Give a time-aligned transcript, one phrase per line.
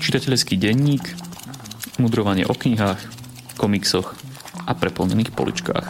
[0.00, 1.00] Čitateľský denník,
[1.96, 3.00] mudrovanie o knihách,
[3.56, 4.12] komiksoch
[4.68, 5.86] a preplnených poličkách.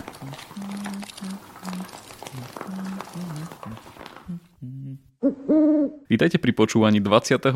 [6.06, 7.50] Vítajte pri počúvaní 28.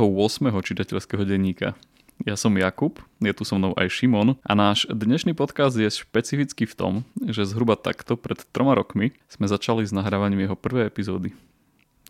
[0.51, 1.79] čitateľského denníka.
[2.23, 6.67] Ja som Jakub, je tu so mnou aj Šimon a náš dnešný podcast je špecifický
[6.67, 6.93] v tom,
[7.23, 11.35] že zhruba takto pred troma rokmi sme začali s nahrávaním jeho prvej epizódy.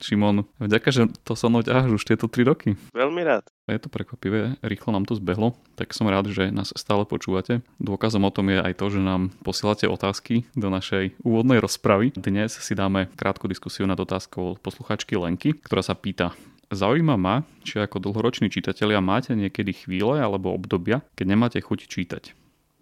[0.02, 2.75] Šimon, vďaka, že to so mnou ťaháš už tieto 3 roky.
[2.90, 3.46] Veľmi rád.
[3.71, 7.64] Je to prekvapivé, rýchlo nám to zbehlo, tak som rád, že nás stále počúvate.
[7.80, 12.12] Dôkazom o tom je aj to, že nám posielate otázky do našej úvodnej rozpravy.
[12.12, 16.36] Dnes si dáme krátku diskusiu nad otázkou posluchačky Lenky, ktorá sa pýta,
[16.72, 22.35] Zaujíma ma, či ako dlhoroční čitatelia máte niekedy chvíle alebo obdobia, keď nemáte chuť čítať.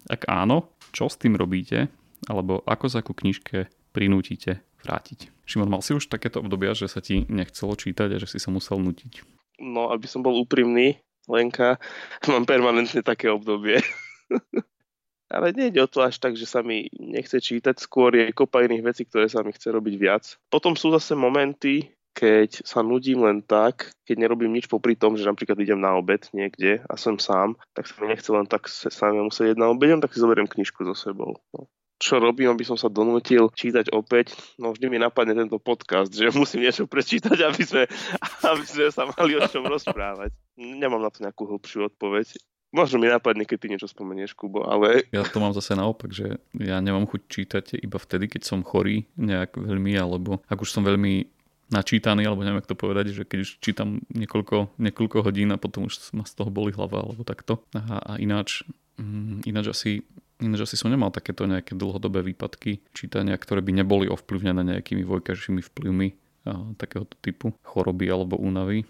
[0.07, 1.91] Ak áno, čo s tým robíte,
[2.25, 5.31] alebo ako sa ku knižke prinútite vrátiť.
[5.47, 8.51] Šimon, mal si už takéto obdobia, že sa ti nechcelo čítať a že si sa
[8.51, 9.23] musel nutiť?
[9.63, 11.79] No, aby som bol úprimný, Lenka,
[12.31, 13.79] mám permanentne také obdobie.
[15.33, 18.85] Ale nejde o to až tak, že sa mi nechce čítať, skôr je kopa iných
[18.85, 20.23] vecí, ktoré sa mi chce robiť viac.
[20.53, 25.25] Potom sú zase momenty, keď sa nudím len tak, keď nerobím nič popri tom, že
[25.25, 29.17] napríklad idem na obed niekde a som sám, tak sa mi nechce len tak sám
[29.25, 31.41] musieť na obedem, tak si zoberiem knižku so sebou.
[31.49, 31.65] No
[32.03, 36.27] čo robím, aby som sa donútil čítať opäť, no vždy mi napadne tento podcast, že
[36.35, 37.83] musím niečo prečítať, aby sme,
[38.43, 40.35] aby sme sa mali o čom rozprávať.
[40.59, 42.35] Nemám na to nejakú hlbšiu odpoveď.
[42.73, 45.05] Možno mi napadne, keď ty niečo spomenieš, Kubo, ale...
[45.13, 49.05] Ja to mám zase naopak, že ja nemám chuť čítať iba vtedy, keď som chorý
[49.13, 51.29] nejak veľmi, alebo ak už som veľmi
[51.69, 55.85] načítaný, alebo neviem, ako to povedať, že keď už čítam niekoľko, niekoľko hodín a potom
[55.85, 57.61] už ma z toho boli hlava, alebo takto.
[57.77, 58.65] A, a ináč,
[58.97, 60.01] mm, ináč asi
[60.41, 65.61] Ináč asi som nemal takéto nejaké dlhodobé výpadky čítania, ktoré by neboli ovplyvnené nejakými vojkažšími
[65.61, 66.07] vplyvmi
[66.75, 68.83] takéhoto typu choroby alebo únavy.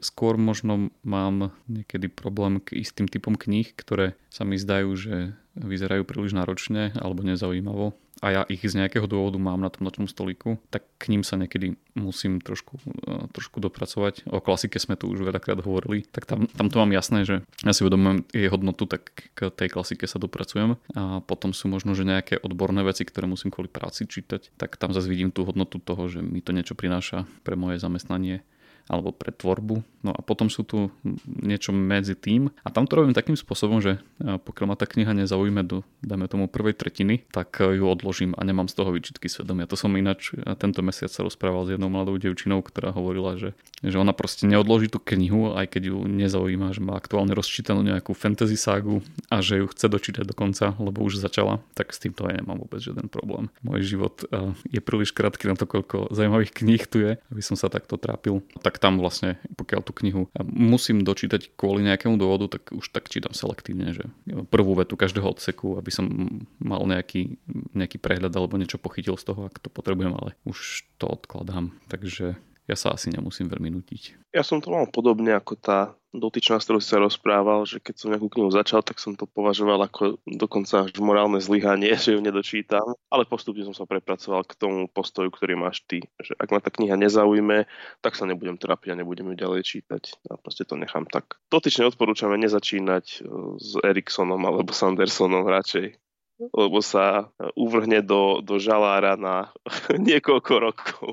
[0.00, 6.02] Skôr možno mám niekedy problém k istým typom kníh, ktoré sa mi zdajú, že vyzerajú
[6.06, 10.56] príliš náročne alebo nezaujímavo a ja ich z nejakého dôvodu mám na tom nočnom stolíku,
[10.72, 14.30] tak k ním sa niekedy musím trošku, e, trošku dopracovať.
[14.32, 17.72] O klasike sme tu už veľakrát hovorili, tak tam, tam to mám jasné, že ja
[17.76, 20.80] si uvedomujem jej hodnotu, tak k tej klasike sa dopracujem.
[20.96, 24.94] A potom sú možno, že nejaké odborné veci, ktoré musím kvôli práci čítať, tak tam
[24.96, 28.46] zase vidím tú hodnotu toho, že mi to niečo prináša pre moje zamestnanie
[28.88, 29.80] alebo pre tvorbu.
[30.04, 30.92] No a potom sú tu
[31.24, 32.52] niečo medzi tým.
[32.60, 36.28] A tam to robím takým spôsobom, že e, pokiaľ ma tá kniha nezaujíme do, dajme
[36.28, 39.64] tomu, prvej tretiny, tak e, ju odložím a nemám z toho výčitky svedomia.
[39.64, 43.56] To som ináč e, tento mesiac sa rozprával s jednou mladou devčinou, ktorá hovorila, že,
[43.80, 48.12] že ona proste neodloží tú knihu, aj keď ju nezaujíma, že má aktuálne rozčítanú nejakú
[48.12, 49.00] fantasy ságu
[49.32, 52.60] a že ju chce dočítať do konca, lebo už začala, tak s týmto aj nemám
[52.60, 53.48] vôbec žiaden problém.
[53.64, 54.20] Môj život
[54.68, 58.44] je príliš krátky na to, koľko zaujímavých kníh tu je, aby som sa takto trápil.
[58.60, 63.06] Tak tak tam vlastne, pokiaľ tú knihu musím dočítať kvôli nejakému dôvodu, tak už tak
[63.06, 64.10] čítam selektívne, že
[64.50, 66.10] prvú vetu každého odseku, aby som
[66.58, 67.38] mal nejaký,
[67.70, 71.70] nejaký prehľad alebo niečo pochytil z toho, ak to potrebujem, ale už to odkladám.
[71.86, 72.34] Takže
[72.64, 74.32] ja sa asi nemusím veľmi nutiť.
[74.32, 78.08] Ja som to mal podobne ako tá dotyčná, s ktorou sa rozprával, že keď som
[78.14, 82.94] nejakú knihu začal, tak som to považoval ako dokonca až morálne zlyhanie, že ju nedočítam.
[83.10, 86.06] Ale postupne som sa prepracoval k tomu postoju, ktorý máš ty.
[86.22, 87.66] Že ak ma tá kniha nezaujme,
[88.00, 90.02] tak sa nebudem trápiť a nebudem ju ďalej čítať.
[90.30, 91.36] A proste to nechám tak.
[91.50, 93.16] Dotyčne odporúčame nezačínať e,
[93.58, 96.03] s Eriksonom alebo Sandersonom radšej
[96.50, 99.54] lebo sa uvrhne do, do žalára na
[100.08, 101.06] niekoľko rokov.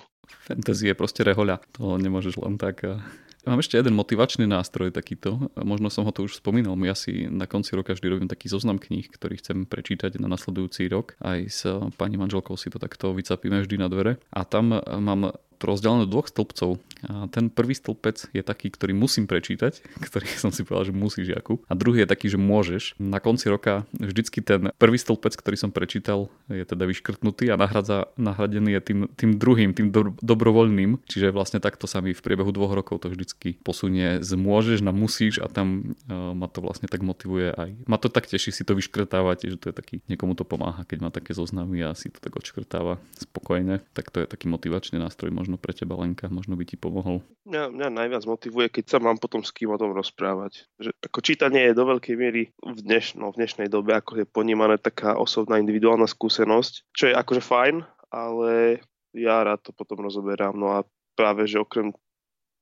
[0.47, 1.61] Fantasy je proste rehoľa.
[1.79, 2.97] To nemôžeš len tak eh,
[3.41, 5.49] Mám ešte jeden motivačný nástroj takýto.
[5.57, 6.77] Možno som ho tu už spomínal.
[6.85, 10.85] Ja si na konci roka vždy robím taký zoznam kníh, ktorý chcem prečítať na nasledujúci
[10.93, 11.17] rok.
[11.17, 11.65] Aj s
[11.97, 14.21] pani manželkou si to takto vycapíme vždy na dvere.
[14.29, 16.81] A tam mám to rozdelené do dvoch stĺpcov.
[17.09, 21.27] A ten prvý stĺpec je taký, ktorý musím prečítať, ktorý som si povedal, že musíš,
[21.33, 21.65] Jakub.
[21.69, 22.99] A druhý je taký, že môžeš.
[23.01, 28.11] Na konci roka vždycky ten prvý stĺpec, ktorý som prečítal, je teda vyškrtnutý a nahradza,
[28.19, 31.01] nahradený je tým, tým druhým, tým do, dobrovoľným.
[31.09, 34.93] Čiže vlastne takto sa mi v priebehu dvoch rokov to vždycky posunie z môžeš na
[34.93, 37.69] musíš a tam uh, ma to vlastne tak motivuje aj.
[37.89, 40.97] Ma to tak teší si to vyškrtávať, že to je taký, niekomu to pomáha, keď
[41.01, 45.31] má také zoznamy a si to tak odškrtáva spokojne, tak to je taký motivačný nástroj
[45.33, 47.19] možno možno pre teba, Lenka, možno by ti pomohol.
[47.43, 50.63] Mňa, mňa najviac motivuje, keď sa mám potom s kým o tom rozprávať.
[50.79, 54.31] Že ako čítanie je do veľkej miery v, dneš, no, v dnešnej dobe, ako je
[54.31, 57.75] ponímané taká osobná individuálna skúsenosť, čo je akože fajn,
[58.15, 58.79] ale
[59.11, 60.55] ja rád to potom rozoberám.
[60.55, 60.87] No a
[61.19, 61.91] práve, že okrem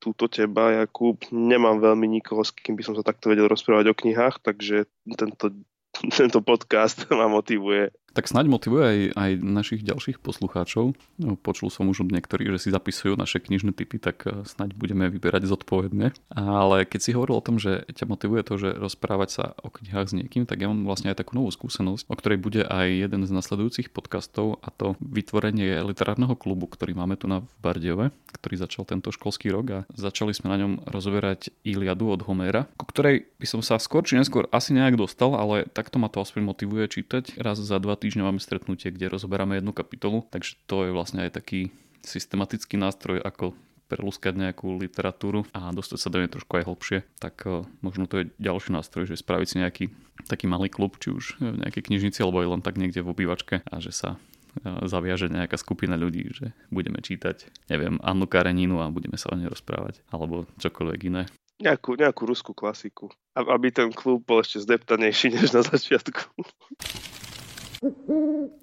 [0.01, 3.93] túto teba, Jakub, nemám veľmi nikoho, s kým by som sa takto vedel rozprávať o
[3.93, 5.53] knihách, takže tento
[6.17, 10.97] tento podcast ma motivuje Tak snáď motivuje aj, aj našich ďalších poslucháčov.
[11.21, 14.73] No, počul som už od niektorých, že si zapisujú naše knižné typy, tak eh, snáď
[14.73, 16.15] budeme vyberať zodpovedne.
[16.33, 20.09] Ale keď si hovoril o tom, že ťa motivuje to, že rozprávať sa o knihách
[20.09, 23.21] s niekým, tak ja mám vlastne aj takú novú skúsenosť, o ktorej bude aj jeden
[23.27, 28.55] z nasledujúcich podcastov a to vytvorenie literárneho klubu, ktorý máme tu na v Bardiove, ktorý
[28.57, 33.27] začal tento školský rok a začali sme na ňom rozoberať Iliadu od Homéra, ku ktorej
[33.37, 36.87] by som sa skôr či neskôr asi nejak dostal, ale takto ma to aspoň motivuje
[36.87, 41.27] čítať raz za dva týždne máme stretnutie, kde rozoberáme jednu kapitolu, takže to je vlastne
[41.27, 43.51] aj taký systematický nástroj, ako
[43.89, 48.21] prelúskať nejakú literatúru a dostať sa do nej trošku aj hlbšie, tak uh, možno to
[48.21, 49.85] je ďalší nástroj, že spraviť si nejaký
[50.29, 53.65] taký malý klub, či už v nejakej knižnici, alebo aj len tak niekde v obývačke
[53.65, 58.93] a že sa uh, zaviaže nejaká skupina ľudí, že budeme čítať, neviem, Annu Kareninu a
[58.93, 61.25] budeme sa o nej rozprávať, alebo čokoľvek iné.
[61.59, 63.11] Nejakú, nejakú ruskú klasiku.
[63.35, 66.39] Aby ten klub bol ešte zdeptanejší než na začiatku.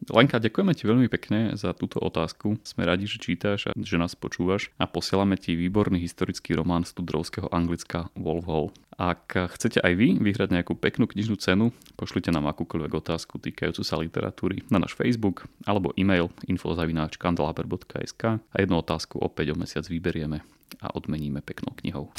[0.07, 2.61] Lenka, ďakujeme ti veľmi pekne za túto otázku.
[2.61, 6.93] Sme radi, že čítaš a že nás počúvaš a posielame ti výborný historický román z
[7.01, 8.69] tudrovského anglicka Wolf Hall.
[8.97, 14.01] Ak chcete aj vy vyhrať nejakú peknú knižnú cenu, pošlite nám akúkoľvek otázku týkajúcu sa
[14.01, 20.45] literatúry na náš Facebook alebo e-mail infozavináčkandelaber.sk a jednu otázku opäť o mesiac vyberieme
[20.81, 22.13] a odmeníme peknou knihou.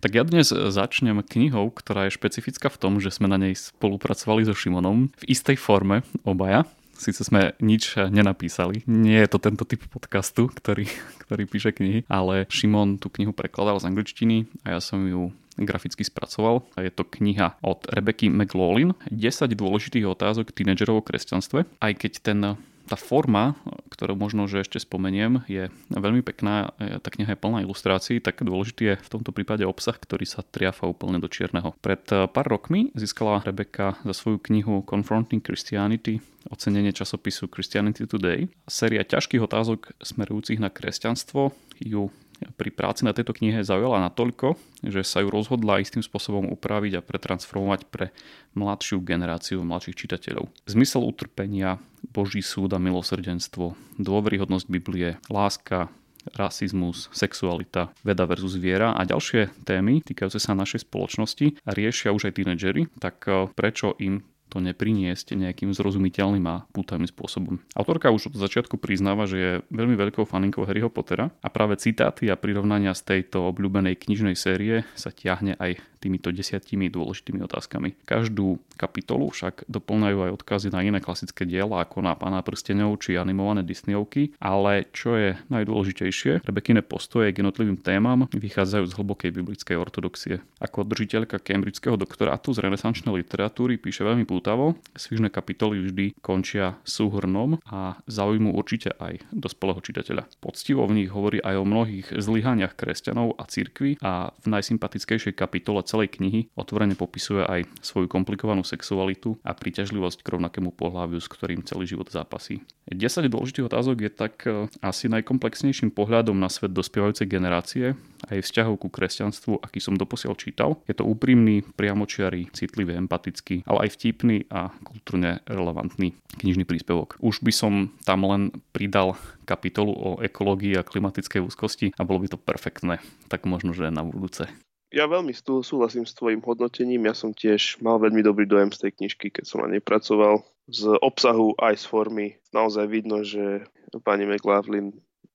[0.00, 4.48] Tak ja dnes začnem knihou, ktorá je špecifická v tom, že sme na nej spolupracovali
[4.48, 6.64] so Šimonom v istej forme obaja.
[6.96, 10.88] Sice sme nič nenapísali, nie je to tento typ podcastu, ktorý,
[11.28, 16.00] ktorý píše knihy, ale Šimon tú knihu prekladal z angličtiny a ja som ju graficky
[16.00, 16.64] spracoval.
[16.80, 21.68] A je to kniha od Rebeky McLaughlin 10 dôležitých otázok tínedžerov o kresťanstve.
[21.76, 22.56] Aj keď ten
[22.90, 23.54] tá forma,
[23.94, 26.74] ktorú možno, že ešte spomeniem, je veľmi pekná.
[26.98, 30.90] Tá kniha je plná ilustrácií, tak dôležitý je v tomto prípade obsah, ktorý sa triafa
[30.90, 31.78] úplne do čierneho.
[31.78, 38.48] Pred eh, pár rokmi získala Rebecca za svoju knihu Confronting Christianity ocenenie časopisu Christianity Today.
[38.64, 41.52] Séria ťažkých otázok smerujúcich na kresťanstvo
[41.84, 42.08] ju
[42.56, 47.04] pri práci na tejto knihe zaujala natoľko, že sa ju rozhodla istým spôsobom upraviť a
[47.04, 48.16] pretransformovať pre
[48.56, 50.48] mladšiu generáciu mladších čitateľov.
[50.64, 51.76] Zmysel utrpenia,
[52.16, 55.92] Boží súd a milosrdenstvo, dôveryhodnosť Biblie, láska,
[56.36, 62.36] rasizmus, sexualita, veda versus viera a ďalšie témy týkajúce sa našej spoločnosti riešia už aj
[62.36, 67.62] tínedžery, tak eh, prečo im to nepriniesť nejakým zrozumiteľným a pútavým spôsobom.
[67.78, 72.26] Autorka už od začiatku priznáva, že je veľmi veľkou faninkou Harryho Pottera a práve citáty
[72.26, 77.92] a prirovnania z tejto obľúbenej knižnej série sa ťahne aj týmito desiatimi dôležitými otázkami.
[78.08, 83.20] Každú kapitolu však doplňajú aj odkazy na iné klasické diela ako na Pána prstenov či
[83.20, 89.76] animované Disneyovky, ale čo je najdôležitejšie, Rebekine postoje k jednotlivým témam vychádzajú z hlbokej biblickej
[89.76, 90.40] ortodoxie.
[90.58, 97.60] Ako držiteľka cambridgeského doktorátu z renesančnej literatúry píše veľmi pútavo, svižné kapitoly vždy končia súhrnom
[97.68, 100.24] a zaujímu určite aj dospelého čitateľa.
[100.40, 105.84] Poctivo v nich hovorí aj o mnohých zlyhaniach kresťanov a cirkvi a v najsympatickejšej kapitole
[105.84, 111.60] celej knihy otvorene popisuje aj svoju komplikovanú sexualitu a príťažlivosť k rovnakému pohľaviu, s ktorým
[111.68, 112.64] celý život zápasí.
[112.88, 117.94] 10 dôležitých otázok je tak e, asi najkomplexnejším pohľadom na svet dospievajúcej generácie
[118.26, 120.70] a jej vzťahov ku kresťanstvu, aký som doposiaľ čítal.
[120.90, 127.18] Je to úprimný, priamočiarý, citlivý, empatický, ale aj vtipný a kultúrne relevantný knižný príspevok.
[127.18, 127.72] Už by som
[128.06, 133.02] tam len pridal kapitolu o ekológii a klimatickej úzkosti a bolo by to perfektné.
[133.26, 134.46] Tak možno, že na budúce.
[134.90, 137.06] Ja veľmi súhlasím s tvojim hodnotením.
[137.06, 140.42] Ja som tiež mal veľmi dobrý dojem z tej knižky, keď som na nej pracoval.
[140.66, 143.66] Z obsahu aj z formy naozaj vidno, že
[144.02, 144.90] pani McLaughlin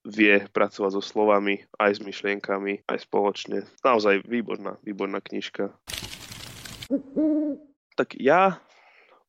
[0.05, 3.65] vie pracovať so slovami, aj s myšlienkami, aj spoločne.
[3.81, 5.73] Naozaj výborná, výborná knižka.
[7.95, 8.59] Tak ja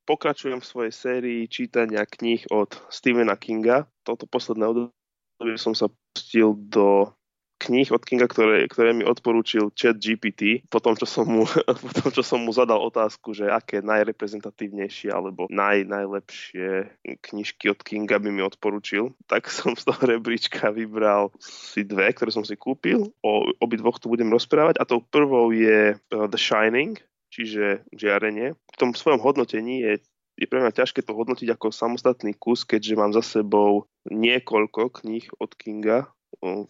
[0.06, 3.90] pokračujem v svojej sérii čítania kníh od Stephena Kinga.
[4.06, 7.10] Toto posledné obdobie som sa pustil do
[7.56, 11.48] kníh od Kinga, ktoré, ktoré mi odporúčil chat GPT, po tom, čo som mu,
[11.84, 17.80] po tom, čo som mu zadal otázku, že aké najreprezentatívnejšie alebo naj, najlepšie knižky od
[17.80, 22.54] Kinga by mi odporúčil, tak som z toho rebríčka vybral si dve, ktoré som si
[22.54, 23.10] kúpil.
[23.24, 27.00] O obidvoch tu budem rozprávať a tou prvou je uh, The Shining,
[27.36, 28.56] čiže žiarenie.
[28.56, 30.00] V tom svojom hodnotení je
[30.36, 35.24] je pre mňa ťažké to hodnotiť ako samostatný kus, keďže mám za sebou niekoľko kníh
[35.40, 36.12] od Kinga,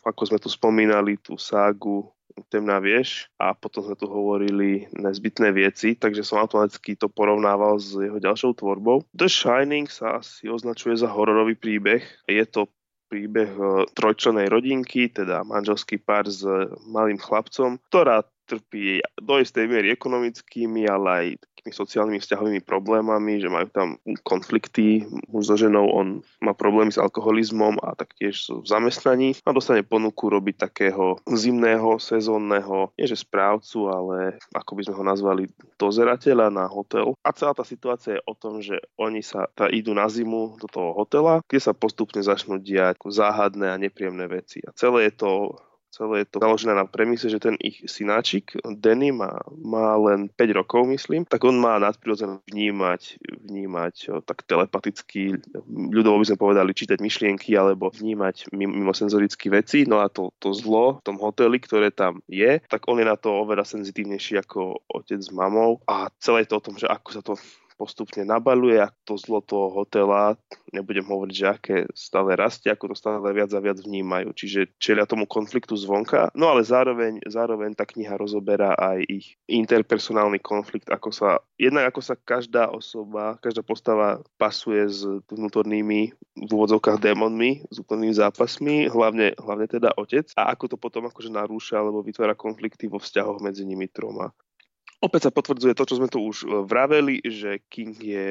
[0.07, 2.15] ako sme tu spomínali, tú ságu
[2.53, 7.97] Temná vieš a potom sme tu hovorili nezbytné veci, takže som automaticky to porovnával s
[7.97, 9.09] jeho ďalšou tvorbou.
[9.17, 12.05] The Shining sa asi označuje za hororový príbeh.
[12.29, 12.69] Je to
[13.09, 16.45] príbeh e, trojčlenej rodinky, teda manželský pár s
[16.85, 21.27] malým chlapcom, ktorá trpí do istej miery ekonomickými, ale aj
[21.67, 23.89] takými sociálnymi vzťahovými problémami, že majú tam
[24.23, 29.83] konflikty muž so ženou, on má problémy s alkoholizmom a taktiež v zamestnaní a dostane
[29.83, 35.43] ponuku robiť takého zimného, sezónneho, nie že správcu, ale ako by sme ho nazvali,
[35.75, 37.19] dozerateľa na hotel.
[37.27, 40.71] A celá tá situácia je o tom, že oni sa tá, idú na zimu do
[40.71, 44.63] toho hotela, kde sa postupne začnú diať záhadné a nepríjemné veci.
[44.63, 45.31] A celé je to
[45.95, 50.59] Celé je to založené na premise, že ten ich synáčik, Danny, má, má len 5
[50.59, 55.41] rokov, myslím, tak on má nadprirodzené vnímať, vnímať o, tak telepaticky,
[55.71, 60.53] ľudovo by sme povedali čítať myšlienky alebo vnímať mimo senzorické veci, no a to, to
[60.53, 64.85] zlo v tom hoteli, ktoré tam je, tak on je na to oveľa senzitívnejší ako
[64.91, 67.35] otec s mamou a celé je to o tom, že ako sa to
[67.77, 70.35] postupne nabaluje a to zlo toho hotela,
[70.73, 74.33] nebudem hovoriť, že aké stále rastie, ako to stále viac a viac vnímajú.
[74.33, 80.41] Čiže čelia tomu konfliktu zvonka, no ale zároveň, zároveň tá kniha rozoberá aj ich interpersonálny
[80.41, 86.01] konflikt, ako sa, jednak ako sa každá osoba, každá postava pasuje s vnútornými
[86.37, 91.29] v úvodzovkách démonmi, s úplnými zápasmi, hlavne, hlavne teda otec a ako to potom akože
[91.29, 94.33] narúša alebo vytvára konflikty vo vzťahoch medzi nimi troma.
[95.05, 98.25] Opäť sa potvrdzuje to, čo sme tu už e, vraveli, že King je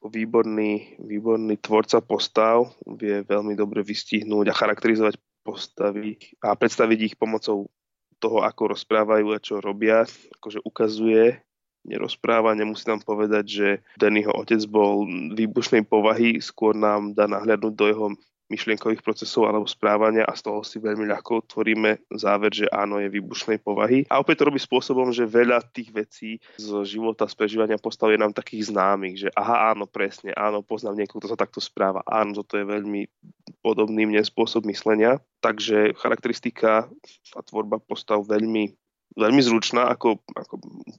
[0.00, 7.68] výborný, výborný tvorca postav, vie veľmi dobre vystihnúť a charakterizovať postavy a predstaviť ich pomocou
[8.20, 10.04] toho, ako rozprávajú a čo robia.
[10.40, 11.40] Akože ukazuje,
[11.84, 17.86] nerozpráva, nemusí nám povedať, že Dannyho otec bol výbušnej povahy, skôr nám dá nahľadnúť do
[17.88, 18.06] jeho
[18.50, 23.08] myšlienkových procesov alebo správania a z toho si veľmi ľahko tvoríme záver, že áno, je
[23.08, 24.04] výbušnej povahy.
[24.10, 28.34] A opäť to robí spôsobom, že veľa tých vecí z života, z prežívania postav nám
[28.34, 32.58] takých známych, že aha, áno, presne, áno, poznám niekoho, kto sa takto správa, áno, toto
[32.58, 33.06] je veľmi
[33.62, 35.22] podobný mne spôsob myslenia.
[35.40, 36.88] Takže charakteristika
[37.32, 38.76] a tvorba postav veľmi
[39.18, 40.54] veľmi zručná, ako, ako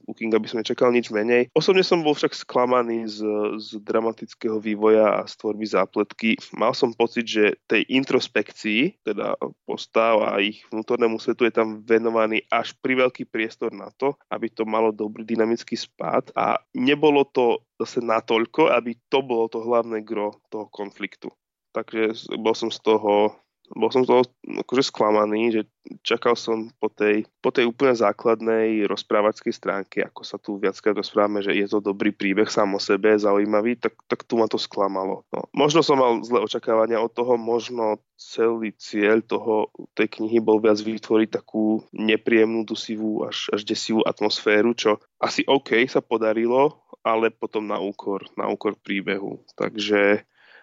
[0.08, 1.48] u Kinga by sme čakal nič menej.
[1.56, 3.24] Osobne som bol však sklamaný z,
[3.60, 6.30] z dramatického vývoja a z tvorby zápletky.
[6.56, 12.44] Mal som pocit, že tej introspekcii, teda postav a ich vnútornému svetu je tam venovaný
[12.52, 17.64] až pri veľký priestor na to, aby to malo dobrý dynamický spád a nebolo to
[17.80, 21.32] zase natoľko, aby to bolo to hlavné gro toho konfliktu.
[21.72, 23.32] Takže bol som z toho
[23.72, 25.62] bol som toho akože sklamaný, že
[26.04, 31.40] čakal som po tej, po tej úplne základnej rozprávačskej stránke, ako sa tu viackrát rozprávame,
[31.40, 35.24] že je to dobrý príbeh sám o sebe, zaujímavý, tak, tak tu ma to sklamalo.
[35.32, 40.60] No, možno som mal zlé očakávania od toho, možno celý cieľ toho, tej knihy bol
[40.60, 47.34] viac vytvoriť takú nepríjemnú, dusivú, až, až desivú atmosféru, čo asi OK sa podarilo, ale
[47.34, 49.42] potom na úkor, na úkor príbehu.
[49.58, 50.22] Takže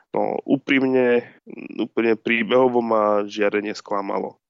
[0.10, 1.30] No úprimne,
[1.78, 4.42] úplne príbehovo ma žiarenie sklamalo.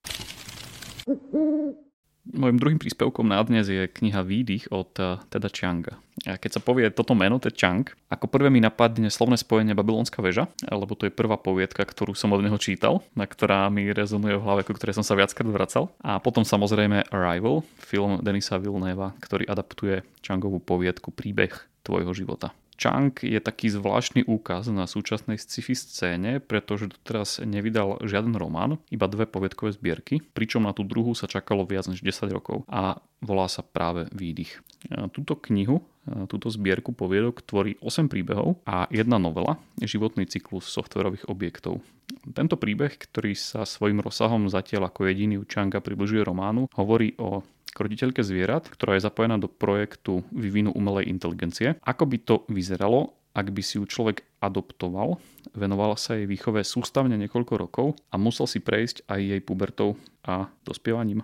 [2.29, 5.97] Mojím druhým príspevkom na dnes je kniha Výdych od eh, Teda Changa.
[6.29, 10.21] A keď sa povie toto meno, Ted Chang, ako prvé mi napadne slovné spojenie Babylonská
[10.21, 14.37] väža, lebo to je prvá poviedka, ktorú som od neho čítal, na ktorá mi rezonuje
[14.37, 15.89] v hlave, ku ktorej som sa viackrát vracal.
[16.03, 22.53] A potom samozrejme Arrival, film Denisa Vilneva, ktorý adaptuje Changovú poviedku Príbeh tvojho života.
[22.79, 29.05] Chang je taký zvláštny úkaz na súčasnej sci-fi scéne, pretože doteraz nevydal žiaden román, iba
[29.12, 33.51] dve povedkové zbierky, pričom na tú druhú sa čakalo viac než 10 rokov a volá
[33.51, 34.63] sa práve Výdych.
[35.12, 35.83] Túto knihu,
[36.31, 41.83] túto zbierku poviedok tvorí 8 príbehov a jedna novela, životný cyklus softverových objektov.
[42.31, 47.43] Tento príbeh, ktorý sa svojim rozsahom zatiaľ ako jediný u Changa približuje románu, hovorí o
[47.75, 51.77] roditeľke zvierat, ktorá je zapojená do projektu vývinu umelej inteligencie.
[51.85, 55.21] Ako by to vyzeralo, ak by si ju človek adoptoval,
[55.53, 59.95] venovala sa jej výchove sústavne niekoľko rokov a musel si prejsť aj jej pubertou
[60.25, 61.21] a dospievaním.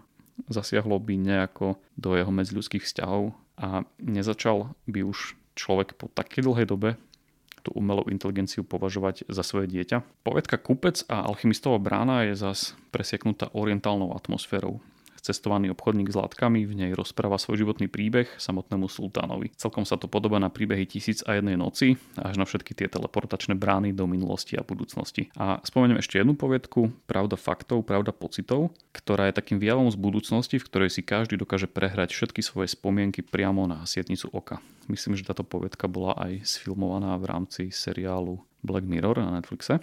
[0.51, 6.67] Zasiahlo by nejako do jeho medzľudských vzťahov a nezačal by už človek po takej dlhej
[6.67, 6.89] dobe
[7.65, 10.21] tú umelú inteligenciu považovať za svoje dieťa.
[10.21, 14.85] Povedka Kupec a alchymistová brána je zas presieknutá orientálnou atmosférou
[15.25, 19.49] cestovaný obchodník s látkami v nej rozpráva svoj životný príbeh samotnému sultánovi.
[19.57, 23.57] Celkom sa to podobá na príbehy Tisíc a jednej noci, až na všetky tie teleportačné
[23.57, 25.33] brány do minulosti a budúcnosti.
[25.33, 30.61] A spomeniem ešte jednu poviedku, Pravda faktov, pravda pocitov, ktorá je takým výjavom z budúcnosti,
[30.61, 34.61] v ktorej si každý dokáže prehrať všetky svoje spomienky priamo na sietnicu oka.
[34.85, 39.81] Myslím, že táto poviedka bola aj sfilmovaná v rámci seriálu Black Mirror na Netflixe.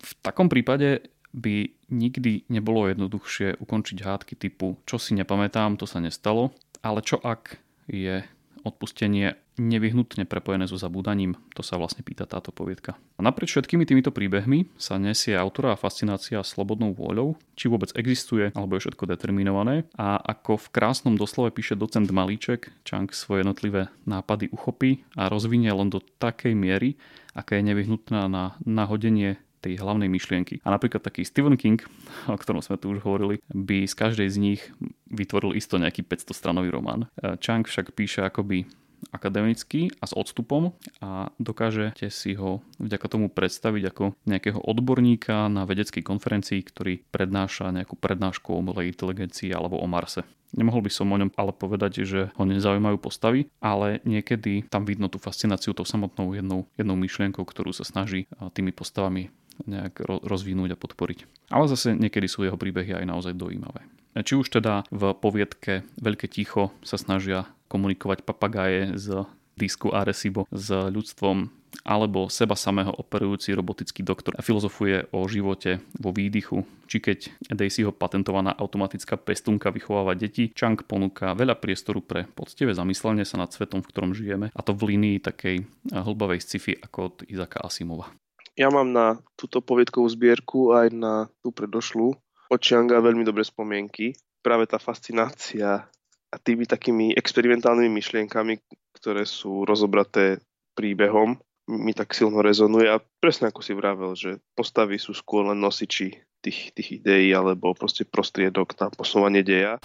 [0.00, 6.02] V takom prípade by nikdy nebolo jednoduchšie ukončiť hádky typu čo si nepamätám, to sa
[6.02, 6.50] nestalo,
[6.82, 8.26] ale čo ak je
[8.64, 11.36] odpustenie nevyhnutne prepojené so zabúdaním?
[11.54, 12.96] To sa vlastne pýta táto poviedka.
[13.14, 18.74] A naprieč všetkými týmito príbehmi sa nesie autora fascinácia slobodnou vôľou, či vôbec existuje, alebo
[18.74, 19.86] je všetko determinované.
[20.00, 25.70] A ako v krásnom doslove píše docent Malíček, Chang svoje jednotlivé nápady uchopí a rozvinie
[25.70, 26.96] len do takej miery,
[27.36, 30.60] aká je nevyhnutná na nahodenie tej hlavnej myšlienky.
[30.60, 31.80] A napríklad taký Stephen King,
[32.28, 34.60] o ktorom sme tu už hovorili, by z každej z nich
[35.08, 37.08] vytvoril isto nejaký 500 stranový román.
[37.40, 38.68] Chang však píše akoby
[39.12, 40.72] akademicky a s odstupom
[41.04, 47.68] a dokážete si ho vďaka tomu predstaviť ako nejakého odborníka na vedeckej konferencii, ktorý prednáša
[47.68, 50.24] nejakú prednášku o umelej inteligencii alebo o Marse.
[50.56, 55.10] Nemohol by som o ňom ale povedať, že ho nezaujímajú postavy, ale niekedy tam vidno
[55.10, 60.80] tú fascináciu tou samotnou jednou, jednou myšlienkou, ktorú sa snaží tými postavami nejak rozvinúť a
[60.80, 61.50] podporiť.
[61.50, 63.86] Ale zase niekedy sú jeho príbehy aj naozaj dojímavé.
[64.14, 69.26] Či už teda v poviedke Veľké ticho sa snažia komunikovať papagáje z
[69.58, 71.50] disku Arecibo s ľudstvom
[71.82, 77.90] alebo seba samého operujúci robotický doktor a filozofuje o živote vo výdychu, či keď Daisyho
[77.90, 83.82] patentovaná automatická pestunka vychováva deti, Chang ponúka veľa priestoru pre poctivé zamyslenie sa nad svetom,
[83.82, 88.06] v ktorom žijeme, a to v línii takej hlbavej sci-fi ako od Izaka Asimova.
[88.54, 92.14] Ja mám na túto poviedkovú zbierku aj na tú predošlú
[92.54, 94.14] od veľmi dobré spomienky.
[94.46, 95.90] Práve tá fascinácia
[96.30, 98.62] a tými takými experimentálnymi myšlienkami,
[98.94, 100.38] ktoré sú rozobraté
[100.78, 101.34] príbehom,
[101.66, 106.14] mi tak silno rezonuje a presne ako si vravel, že postavy sú skôr len nosiči
[106.44, 109.80] tých, tých ideí alebo proste prostriedok na posúvanie deja.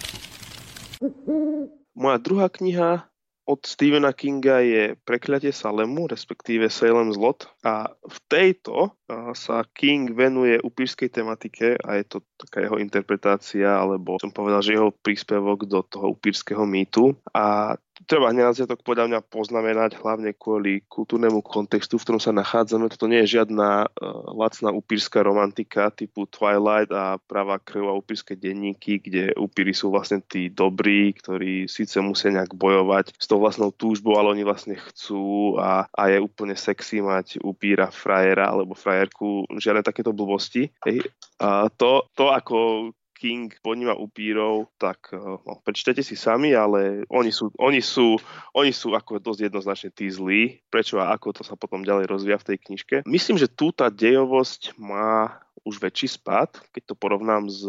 [1.96, 3.08] Moja druhá kniha
[3.48, 7.50] od Stephena Kinga je Prekľatie Salemu, respektíve Salem Zlot.
[7.66, 8.94] A v tejto
[9.34, 14.78] sa King venuje upírskej tematike a je to taká jeho interpretácia, alebo som povedal, že
[14.78, 17.16] jeho príspevok do toho upírskeho mýtu.
[17.34, 17.74] A
[18.06, 22.88] treba hneď na začiatok podľa mňa poznamenať, hlavne kvôli kultúrnemu kontextu, v ktorom sa nachádzame.
[22.88, 23.90] Toto nie je žiadna uh,
[24.36, 30.22] lacná upírska romantika typu Twilight a pravá krv a upírske denníky, kde upíry sú vlastne
[30.24, 35.56] tí dobrí, ktorí síce musia nejak bojovať s tou vlastnou túžbou, ale oni vlastne chcú
[35.60, 40.70] a, a je úplne sexy mať upíra frajera alebo frajerku, žiadne takéto blbosti.
[40.86, 41.08] Hej.
[41.40, 42.90] A to, to, ako
[43.20, 48.16] King poníma upírov, tak eh, no, prečítajte si sami, ale oni sú, oni sú,
[48.56, 50.64] oni sú ako dosť jednoznačne tí zlí.
[50.72, 52.96] Prečo a ako to sa potom ďalej rozvíja v tej knižke.
[53.04, 57.60] Myslím, že tu tá dejovosť má už väčší spad, keď to porovnám s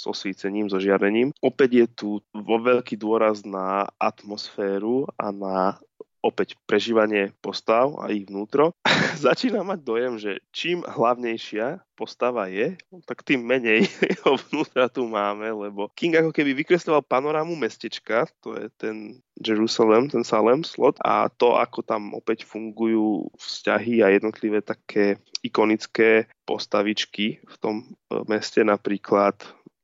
[0.00, 1.36] s osvícením, so žiarením.
[1.44, 5.76] Opäť je tu vo veľký dôraz na atmosféru a na
[6.20, 8.76] opäť prežívanie postav a ich vnútro.
[9.20, 13.84] Začína mať dojem, že čím hlavnejšia postava je, tak tým menej
[14.16, 20.08] jeho vnútra tu máme, lebo King ako keby vykresloval panorámu mestečka, to je ten Jerusalem,
[20.08, 27.40] ten Salem slot a to, ako tam opäť fungujú vzťahy a jednotlivé také ikonické postavičky
[27.44, 29.36] v tom e, meste, napríklad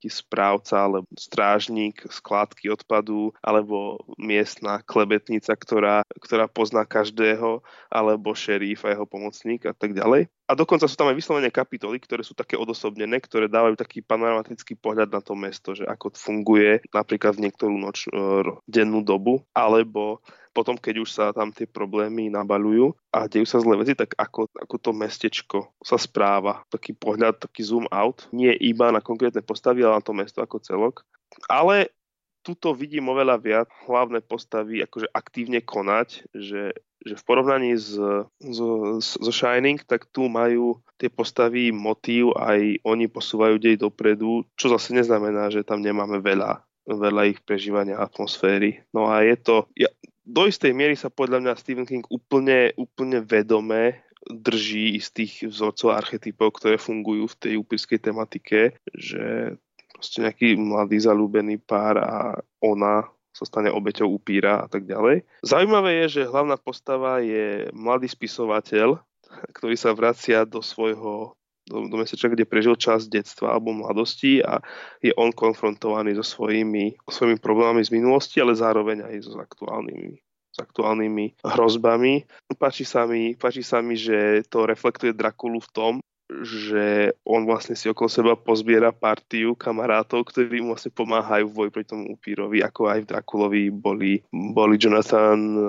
[0.06, 8.86] nejaký správca alebo strážnik skládky odpadu alebo miestna klebetnica, ktorá, ktorá pozná každého alebo šerif
[8.86, 10.30] a jeho pomocník a tak ďalej.
[10.46, 14.78] A dokonca sú tam aj vyslovené kapitoly, ktoré sú také odosobnené, ktoré dávajú taký panoramatický
[14.78, 20.22] pohľad na to mesto, že ako funguje napríklad v niektorú noč, e, dennú dobu, alebo
[20.56, 24.48] potom, keď už sa tam tie problémy nabalujú a dejú sa zlé veci, tak ako,
[24.56, 26.64] ako to mestečko sa správa.
[26.72, 28.24] Taký pohľad, taký zoom out.
[28.32, 31.04] Nie iba na konkrétne postavy, ale na to mesto ako celok.
[31.52, 31.92] Ale
[32.40, 36.72] tuto vidím oveľa viac hlavné postavy akože aktívne konať, že
[37.06, 37.94] že v porovnaní s,
[38.42, 38.58] s,
[39.14, 44.90] so Shining, tak tu majú tie postavy motív, aj oni posúvajú dej dopredu, čo zase
[44.90, 48.82] neznamená, že tam nemáme veľa, veľa ich prežívania atmosféry.
[48.90, 49.86] No a je to, ja,
[50.26, 55.94] do istej miery sa podľa mňa Stephen King úplne, úplne vedome drží z tých vzorcov
[55.94, 59.54] archetypov, ktoré fungujú v tej upírskej tematike, že
[59.94, 65.28] proste nejaký mladý zalúbený pár a ona sa stane obeťou upíra a tak ďalej.
[65.44, 68.96] Zaujímavé je, že hlavná postava je mladý spisovateľ,
[69.52, 74.62] ktorý sa vracia do svojho do, do mestečka, kde prežil čas detstva alebo mladosti a
[75.02, 80.22] je on konfrontovaný so svojimi, svojimi problémami z minulosti, ale zároveň aj so aktuálnymi
[80.56, 82.24] s aktuálnymi hrozbami.
[82.56, 85.92] Páči sa, mi, páči sa mi, že to reflektuje Drakulu v tom,
[86.26, 91.70] že on vlastne si okolo seba pozbiera partiu kamarátov, ktorí mu vlastne pomáhajú v boji
[91.70, 95.68] proti tomu upírovi, ako aj v Drakulovi boli, boli Jonathan, uh,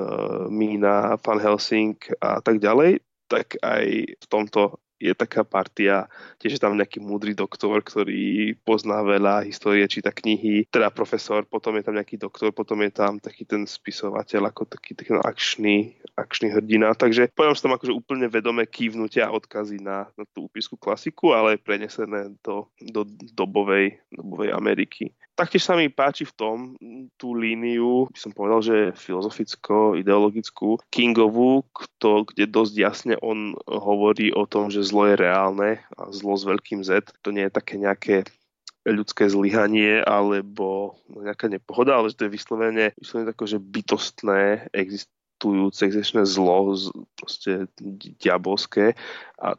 [0.49, 3.85] Mina, Van Helsing a tak ďalej tak aj
[4.17, 6.09] v tomto je taká partia,
[6.41, 11.77] tiež je tam nejaký múdry doktor, ktorý pozná veľa histórie, číta knihy, teda profesor, potom
[11.77, 16.53] je tam nejaký doktor, potom je tam taký ten spisovateľ, ako taký, taký akčný, akčný
[16.53, 20.77] hrdina, takže poviem, že tam akože úplne vedomé kývnutia a odkazy na, na tú úpisku
[20.77, 25.16] klasiku, ale prenesené do, do dobovej, dobovej Ameriky.
[25.37, 26.57] Taktiež sa mi páči v tom
[27.13, 34.49] tú líniu, by som povedal, že filozoficko-ideologickú Kingovú, kto, kde dosť jasne on hovorí o
[34.49, 37.13] tom, že zlo je reálne a zlo s veľkým Z.
[37.21, 38.25] To nie je také nejaké
[38.81, 45.85] ľudské zlyhanie alebo nejaká nepohoda, ale že to je vyslovene, vyslovene tako, že bytostné, existujúce,
[45.85, 46.73] existujúce zlo,
[47.13, 47.69] proste
[48.17, 48.97] diabolské
[49.37, 49.53] a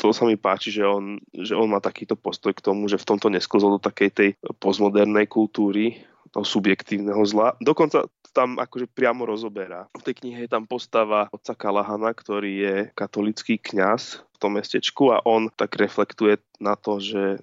[0.00, 3.08] to sa mi páči, že on, že on má takýto postoj k tomu, že v
[3.14, 6.00] tomto nesklzol do takej tej postmodernej kultúry,
[6.34, 7.54] toho subjektívneho zla.
[7.62, 9.86] Dokonca tam akože priamo rozoberá.
[9.94, 15.14] V tej knihe je tam postava otca Kalahana, ktorý je katolický kňaz v tom mestečku
[15.14, 17.38] a on tak reflektuje na to, že,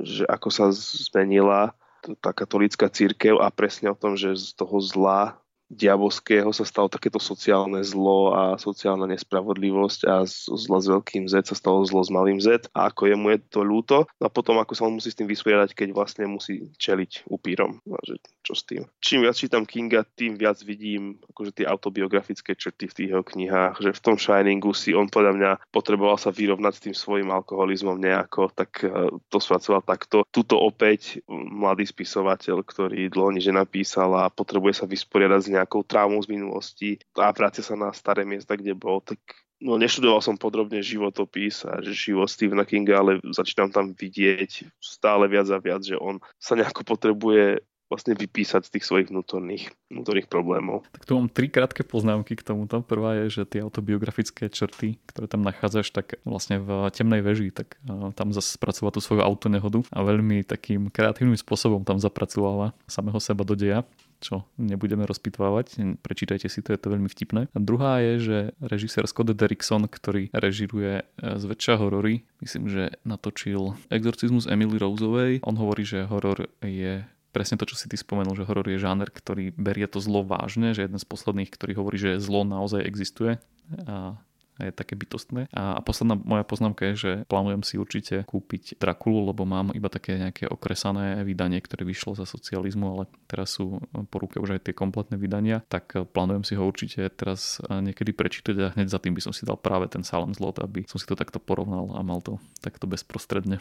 [0.00, 1.76] že ako sa zmenila
[2.24, 5.36] tá katolícka církev a presne o tom, že z toho zla
[5.72, 11.56] diabolského sa stalo takéto sociálne zlo a sociálna nespravodlivosť a zlo s veľkým Z sa
[11.56, 14.84] stalo zlo s malým Z a ako jemu je to ľúto a potom ako sa
[14.84, 17.80] on musí s tým vysporiadať, keď vlastne musí čeliť upírom.
[17.88, 18.82] A že čo s tým.
[18.98, 23.78] Čím viac čítam Kinga, tým viac vidím akože tie autobiografické črty v tých jeho knihách,
[23.78, 27.96] že v tom Shiningu si on podľa mňa potreboval sa vyrovnať s tým svojim alkoholizmom
[28.02, 30.26] nejako, tak e, to spracoval takto.
[30.34, 36.18] Tuto opäť mladý spisovateľ, ktorý dlho nič nenapísal a potrebuje sa vysporiadať s nejakou traumou
[36.20, 39.22] z minulosti a vrácia sa na staré miesta, kde bol, tak
[39.62, 45.46] no neštudoval som podrobne životopis a život Stephena Kinga, ale začínam tam vidieť stále viac
[45.54, 50.80] a viac, že on sa nejako potrebuje vlastne vypísať z tých svojich vnútorných, vnútorných problémov.
[50.96, 52.80] Tak tu mám tri krátke poznámky k tomuto.
[52.80, 57.76] Prvá je, že tie autobiografické črty, ktoré tam nachádzaš, tak vlastne v temnej veži, tak
[58.16, 63.44] tam zase spracová tú svoju autonehodu a veľmi takým kreatívnym spôsobom tam zapracováva samého seba
[63.44, 63.84] do deja
[64.22, 67.50] čo nebudeme rozpitvávať, prečítajte si to, je to veľmi vtipné.
[67.50, 73.74] A druhá je, že režisér Scott Derrickson, ktorý režiruje e, zväčša horory, myslím, že natočil
[73.90, 78.46] Exorcizmus Emily Roseovej, on hovorí, že horor je presne to, čo si ty spomenul, že
[78.46, 82.20] horor je žáner, ktorý berie to zlo vážne, že jeden z posledných, ktorý hovorí, že
[82.20, 83.40] zlo naozaj existuje
[83.88, 84.20] a
[84.60, 85.48] je také bytostné.
[85.52, 89.88] A, a posledná moja poznámka je, že plánujem si určite kúpiť Drakulu, lebo mám iba
[89.88, 93.80] také nejaké okresané vydanie, ktoré vyšlo za socializmu, ale teraz sú
[94.12, 98.56] po ruke už aj tie kompletné vydania, tak plánujem si ho určite teraz niekedy prečítať
[98.60, 101.08] a hneď za tým by som si dal práve ten Salem Zlot, aby som si
[101.08, 103.60] to takto porovnal a mal to takto bezprostredne.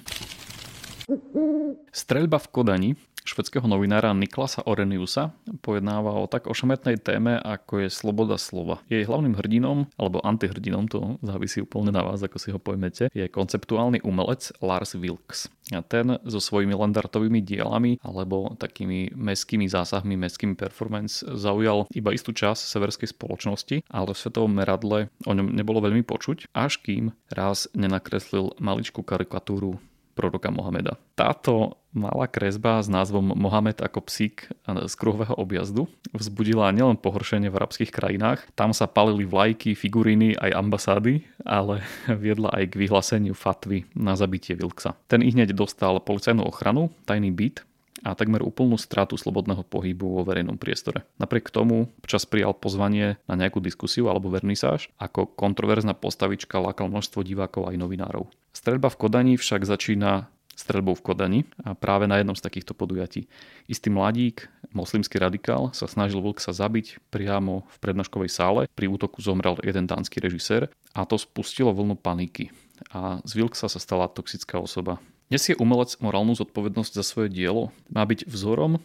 [1.92, 2.92] Streľba v Kodani
[3.26, 8.82] švedského novinára Niklasa Oreniusa pojednáva o tak ošemetnej téme, ako je sloboda slova.
[8.90, 13.26] Jej hlavným hrdinom, alebo antihrdinom, to závisí úplne na vás, ako si ho pojmete, je
[13.30, 15.50] konceptuálny umelec Lars Wilks.
[15.72, 22.36] A ten so svojimi landartovými dielami alebo takými meskými zásahmi, meskými performance zaujal iba istú
[22.36, 27.72] časť severskej spoločnosti, ale v svetovom meradle o ňom nebolo veľmi počuť, až kým raz
[27.72, 29.80] nenakreslil maličkú karikatúru
[30.22, 31.02] proroka Mohameda.
[31.18, 37.58] Táto malá kresba s názvom Mohamed ako psík z kruhového objazdu vzbudila nielen pohoršenie v
[37.58, 41.82] arabských krajinách, tam sa palili vlajky, figuríny aj ambasády, ale
[42.24, 44.94] viedla aj k vyhláseniu fatvy na zabitie Vilksa.
[45.10, 47.66] Ten i dostal policajnú ochranu, tajný byt
[48.02, 51.06] a takmer úplnú stratu slobodného pohybu vo verejnom priestore.
[51.22, 57.22] Napriek tomu čas prijal pozvanie na nejakú diskusiu alebo vernisáž, ako kontroverzná postavička lákal množstvo
[57.22, 58.26] divákov aj novinárov.
[58.52, 60.28] Streľba v Kodani však začína
[60.62, 63.26] streľbou v Kodani a práve na jednom z takýchto podujatí.
[63.66, 68.62] Istý mladík, moslimský radikál, sa snažil sa zabiť priamo v prednáškovej sále.
[68.78, 72.54] Pri útoku zomrel jeden dánsky režisér a to spustilo vlnu paniky.
[72.94, 75.02] A z Wilksa sa stala toxická osoba.
[75.32, 77.72] Nesie umelec morálnu zodpovednosť za svoje dielo?
[77.88, 78.84] Má byť vzorom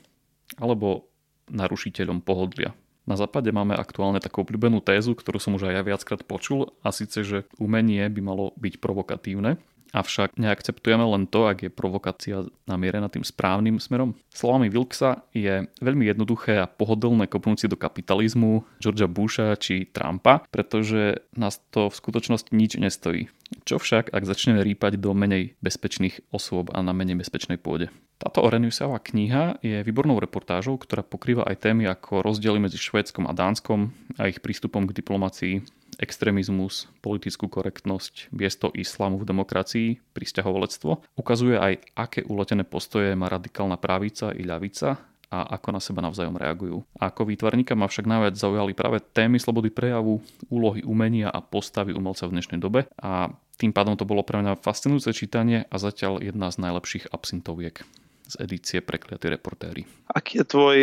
[0.62, 1.10] alebo
[1.50, 2.70] narušiteľom pohodlia?
[3.02, 6.94] Na západe máme aktuálne takú obľúbenú tézu, ktorú som už aj ja viackrát počul, a
[6.94, 9.58] síce, že umenie by malo byť provokatívne,
[9.92, 14.18] avšak neakceptujeme len to, ak je provokácia namierená tým správnym smerom.
[14.32, 20.44] Slovami Wilksa je veľmi jednoduché a pohodlné kopnúť si do kapitalizmu Georgia Busha či Trumpa,
[20.48, 23.30] pretože nás to v skutočnosti nič nestojí.
[23.62, 27.94] Čo však, ak začneme rýpať do menej bezpečných osôb a na menej bezpečnej pôde?
[28.16, 33.36] Táto Oreniusová kniha je výbornou reportážou, ktorá pokrýva aj témy ako rozdiely medzi Švédskom a
[33.36, 35.60] Dánskom a ich prístupom k diplomácii,
[35.96, 41.16] extrémizmus, politickú korektnosť, miesto islamu v demokracii, prisťahovalectvo.
[41.16, 46.38] Ukazuje aj, aké uletené postoje má radikálna pravica i ľavica a ako na seba navzájom
[46.38, 46.86] reagujú.
[47.02, 52.30] Ako výtvarníka ma však najviac zaujali práve témy slobody prejavu, úlohy umenia a postavy umelca
[52.30, 56.52] v dnešnej dobe a tým pádom to bolo pre mňa fascinujúce čítanie a zatiaľ jedna
[56.52, 57.82] z najlepších absintoviek
[58.26, 59.86] z edície Prekliatí reportéry.
[60.10, 60.76] Aký je tvoj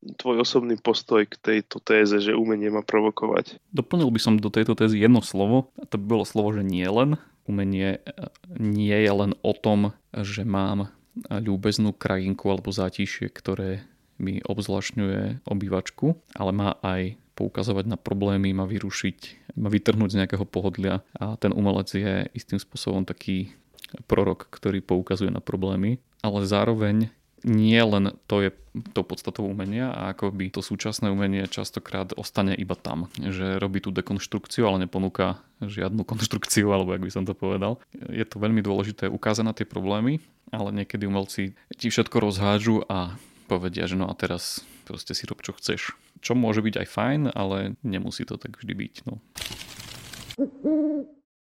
[0.00, 3.60] tvoj osobný postoj k tejto téze, že umenie má provokovať?
[3.72, 6.86] Doplnil by som do tejto tézy jedno slovo, a to by bolo slovo, že nie
[6.88, 7.20] len.
[7.44, 8.00] Umenie
[8.56, 10.88] nie je len o tom, že mám
[11.28, 13.84] ľúbeznú krajinku alebo zátišie, ktoré
[14.20, 20.44] mi obzvlášňuje obývačku, ale má aj poukazovať na problémy, má vyrušiť, má vytrhnúť z nejakého
[20.44, 23.56] pohodlia a ten umelec je istým spôsobom taký
[24.04, 27.08] prorok, ktorý poukazuje na problémy, ale zároveň
[27.46, 28.50] nie len to je
[28.94, 33.82] to podstatou umenia a ako by to súčasné umenie častokrát ostane iba tam, že robí
[33.82, 37.82] tú dekonštrukciu, ale neponúka žiadnu konštrukciu, alebo ak by som to povedal.
[38.08, 43.14] Je to veľmi dôležité ukázať na tie problémy ale niekedy umelci ti všetko rozhážu a
[43.46, 45.94] povedia, že no a teraz proste si rob čo chceš.
[46.20, 48.94] Čo môže byť aj fajn, ale nemusí to tak vždy byť.
[49.08, 49.14] No.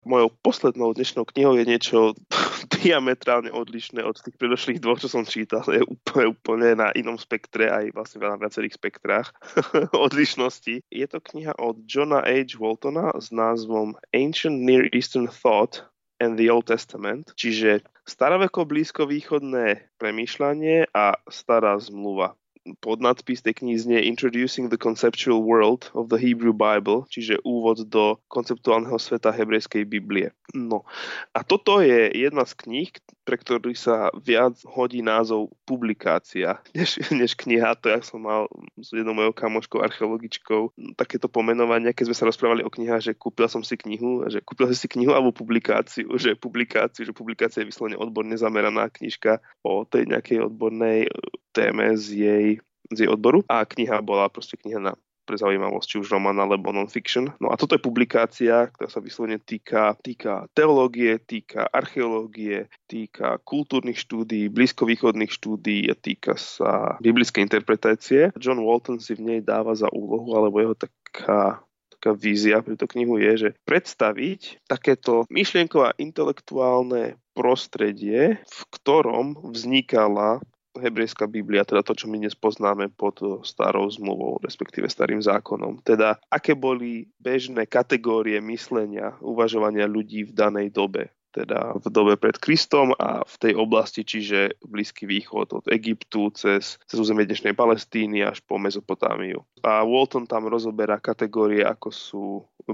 [0.08, 2.00] Mojou poslednou dnešnou knihou je niečo
[2.80, 5.68] diametrálne odlišné od tých predošlých dvoch, čo som čítal.
[5.68, 9.36] Je úplne, úplne na inom spektre, aj vlastne na viacerých spektrách
[10.08, 10.88] odlišnosti.
[10.88, 12.56] Je to kniha od Johna H.
[12.56, 15.84] Waltona s názvom Ancient Near Eastern Thought
[16.24, 22.39] and the Old Testament, čiže staroveko blízkovýchodné premýšľanie a stará zmluva
[22.80, 28.20] podnadpis tej knihy znie Introducing the Conceptual World of the Hebrew Bible, čiže úvod do
[28.30, 30.36] konceptuálneho sveta hebrejskej Biblie.
[30.54, 30.86] No
[31.34, 32.90] a toto je jedna z kníh,
[33.22, 37.78] pre ktorý sa viac hodí názov publikácia, než, než kniha.
[37.86, 38.50] To ja som mal
[38.82, 43.46] s jednou mojou kamoškou, archeologičkou, takéto pomenovanie, keď sme sa rozprávali o knihách, že kúpil
[43.46, 47.98] som si knihu, že kúpil si knihu alebo publikáciu, že publikáciu, že publikácia je vyslovene
[48.02, 51.10] odborne zameraná knižka o tej nejakej odbornej
[51.54, 52.48] téme z jej,
[52.94, 54.94] z jej odboru a kniha bola proste kniha na
[55.30, 57.30] pre zaujímavosť, či už román alebo non-fiction.
[57.38, 64.02] No a toto je publikácia, ktorá sa vyslovene týka, týka teológie, týka archeológie, týka kultúrnych
[64.02, 68.34] štúdií, blízkovýchodných štúdií a týka sa biblickej interpretácie.
[68.42, 71.62] John Walton si v nej dáva za úlohu, alebo jeho taká
[72.00, 79.36] taká vízia pre tú knihu je, že predstaviť takéto myšlienkovo a intelektuálne prostredie, v ktorom
[79.52, 80.40] vznikala
[80.80, 85.84] hebrejská Biblia, teda to, čo my dnes poznáme pod starou zmluvou, respektíve starým zákonom.
[85.84, 92.36] Teda, aké boli bežné kategórie myslenia, uvažovania ľudí v danej dobe teda v dobe pred
[92.42, 98.26] Kristom a v tej oblasti, čiže Blízky východ od Egyptu cez, cez územie dnešnej Palestíny
[98.26, 99.46] až po Mezopotámiu.
[99.62, 102.26] A Walton tam rozoberá kategórie, ako sú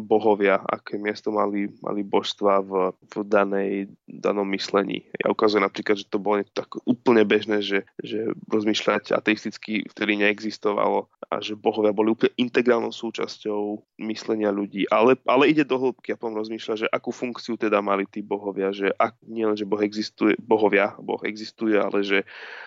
[0.01, 3.71] bohovia, aké miesto mali, mali božstva v, v danej,
[4.07, 5.05] danom myslení.
[5.19, 11.07] Ja ukazujem napríklad, že to bolo tak úplne bežné, že, že rozmýšľať ateisticky vtedy neexistovalo
[11.31, 14.85] a že bohovia boli úplne integrálnou súčasťou myslenia ľudí.
[14.93, 18.69] Ale, ale ide do hĺbky a potom rozmýšľa, že akú funkciu teda mali tí bohovia,
[18.71, 22.21] že ak, nie len, že boh existuje, bohovia, boh existuje, ale že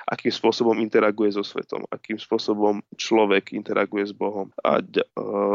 [0.09, 5.05] akým spôsobom interaguje so svetom, akým spôsobom človek interaguje s Bohom a e,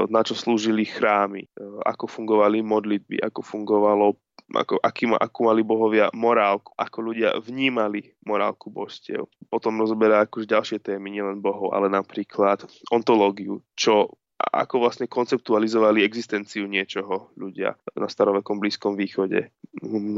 [0.07, 1.49] na čo slúžili chrámy,
[1.83, 4.17] ako fungovali modlitby, ako fungovalo
[4.53, 9.25] ako, aký, ako mali bohovia morálku, ako ľudia vnímali morálku božstiev.
[9.47, 16.67] Potom rozoberá akož ďalšie témy, nielen bohov, ale napríklad ontológiu, čo ako vlastne konceptualizovali existenciu
[16.67, 19.55] niečoho ľudia na starovekom Blízkom východe.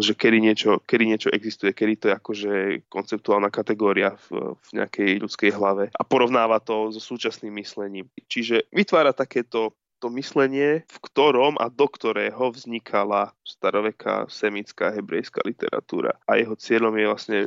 [0.01, 2.53] Že kedy niečo, kedy niečo existuje, kedy to je akože
[2.89, 8.09] konceptuálna kategória v, v nejakej ľudskej hlave a porovnáva to so súčasným myslením.
[8.25, 16.13] Čiže vytvára takéto to myslenie, v ktorom a do ktorého vznikala staroveká semická hebrejská literatúra.
[16.29, 17.39] A jeho cieľom je vlastne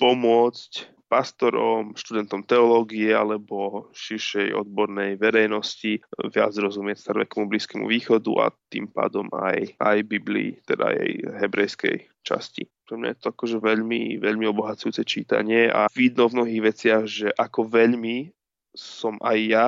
[0.00, 6.00] pomôcť pastorom, študentom teológie alebo širšej odbornej verejnosti
[6.32, 12.64] viac rozumieť starovekému Blízkému východu a tým pádom aj, aj Biblii, teda jej hebrejskej časti.
[12.88, 17.28] Pre mňa je to akože veľmi, veľmi obohacujúce čítanie a vidno v mnohých veciach, že
[17.36, 18.32] ako veľmi
[18.72, 19.66] som aj ja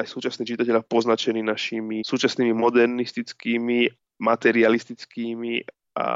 [0.00, 3.78] aj súčasní čitatelia poznačení našimi súčasnými modernistickými,
[4.18, 5.52] materialistickými
[5.94, 6.08] a,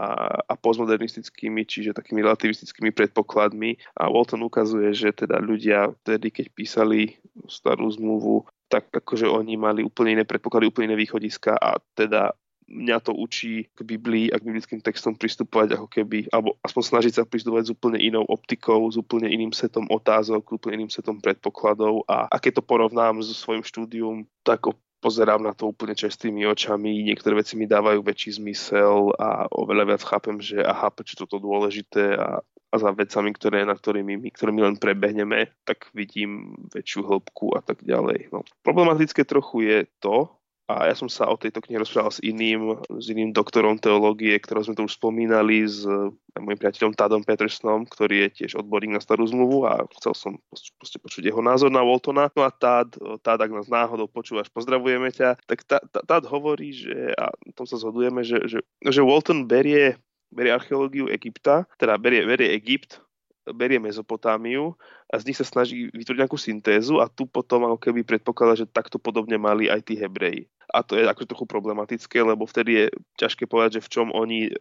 [0.43, 3.79] a postmodernistickými, čiže takými relativistickými predpokladmi.
[3.95, 7.15] A Walton ukazuje, že teda ľudia vtedy, keď písali
[7.47, 12.35] starú zmluvu, tak akože oni mali úplne iné predpoklady, úplne iné východiska a teda
[12.69, 17.13] mňa to učí k Biblii a k biblickým textom pristupovať ako keby, alebo aspoň snažiť
[17.19, 22.05] sa pristupovať s úplne inou optikou, s úplne iným setom otázok, úplne iným setom predpokladov
[22.07, 24.69] a, a to porovnám so svojím štúdium, tak
[25.01, 30.03] pozerám na to úplne čestými očami, niektoré veci mi dávajú väčší zmysel a oveľa viac
[30.03, 34.61] chápem, že aha, prečo toto dôležité a a za vecami, ktoré, na ktorými, my, ktorými
[34.61, 38.29] len prebehneme, tak vidím väčšiu hĺbku a tak ďalej.
[38.29, 38.45] No.
[38.61, 40.29] Problematické trochu je to,
[40.69, 44.69] a ja som sa o tejto knihe rozprával s iným, s iným doktorom teológie, ktorého
[44.69, 45.89] sme tu už spomínali, s
[46.37, 50.33] môjim priateľom Tadom Petersonom, ktorý je tiež odborník na starú zmluvu a chcel som
[50.77, 52.29] proste počuť jeho názor na Waltona.
[52.37, 55.41] No a Tad, Tad ak nás náhodou počúvaš, pozdravujeme ťa.
[55.49, 55.65] Tak
[56.05, 59.97] Tad hovorí, že, a tom sa zhodujeme, že, že, že Walton berie
[60.29, 63.01] berie archeológiu Egypta, teda berie, berie Egypt,
[63.55, 64.75] berie Mezopotámiu
[65.09, 68.71] a z nich sa snaží vytvoriť nejakú syntézu a tu potom ako keby predpokladá, že
[68.71, 70.49] takto podobne mali aj tí Hebreji.
[70.69, 74.53] A to je akože trochu problematické, lebo vtedy je ťažké povedať, že v čom oni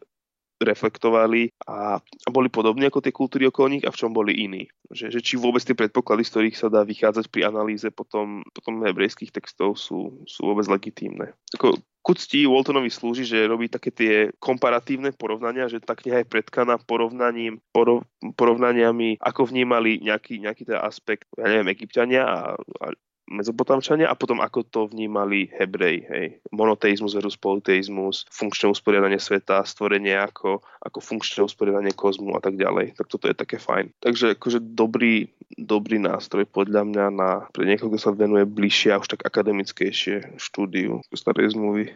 [0.57, 4.65] reflektovali a, boli podobní ako tie kultúry okolo nich a v čom boli iní.
[4.89, 8.81] Že, že či vôbec tie predpoklady, z ktorých sa dá vychádzať pri analýze potom, potom
[8.81, 11.35] hebrejských textov sú, sú vôbec legitímne.
[11.55, 16.31] Ako, ku cti Waltonovi slúži, že robí také tie komparatívne porovnania, že tá kniha je
[16.31, 18.07] predkaná porovnaním, porov,
[18.39, 22.85] porovnaniami, ako vnímali nejaký, nejaký ten aspekt, ja neviem, egyptiania a, a
[23.27, 25.97] mezopotamčania a potom ako to vnímali Hebrej.
[26.07, 26.27] Hej.
[26.55, 32.95] Monoteizmus versus politeizmus, funkčné usporiadanie sveta, stvorenie ako, ako funkčné usporiadanie kozmu a tak ďalej.
[32.95, 33.91] Tak toto je také fajn.
[33.99, 38.99] Takže akože dobrý, dobrý nástroj podľa mňa na, pre niekoho, kto sa venuje bližšie a
[39.03, 41.91] už tak akademickejšie štúdiu starej zmluvy.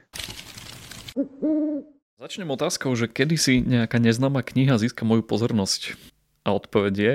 [2.22, 5.98] Začnem otázkou, že kedy si nejaká neznáma kniha získa moju pozornosť.
[6.46, 7.13] A odpoveď je,